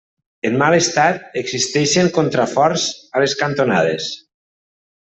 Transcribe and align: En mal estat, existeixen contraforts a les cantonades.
En 0.49 0.55
mal 0.61 0.77
estat, 0.77 1.19
existeixen 1.43 2.11
contraforts 2.17 2.89
a 3.21 3.25
les 3.27 3.39
cantonades. 3.45 4.11